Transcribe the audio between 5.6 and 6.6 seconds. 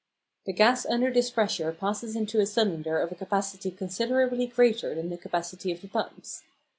of the pumps.